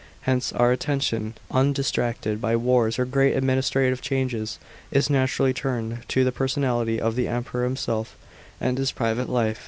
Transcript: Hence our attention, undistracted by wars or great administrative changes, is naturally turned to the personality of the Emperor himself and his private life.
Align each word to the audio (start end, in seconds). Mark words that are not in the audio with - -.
Hence 0.21 0.51
our 0.51 0.71
attention, 0.71 1.35
undistracted 1.51 2.41
by 2.41 2.55
wars 2.55 2.97
or 2.97 3.05
great 3.05 3.35
administrative 3.35 4.01
changes, 4.01 4.57
is 4.89 5.11
naturally 5.11 5.53
turned 5.53 5.99
to 6.07 6.23
the 6.23 6.31
personality 6.31 6.99
of 6.99 7.15
the 7.15 7.27
Emperor 7.27 7.65
himself 7.65 8.15
and 8.59 8.79
his 8.79 8.91
private 8.91 9.29
life. 9.29 9.59